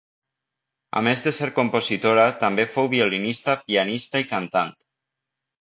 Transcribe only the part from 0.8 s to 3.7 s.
A més de ser compositora, també fou violinista,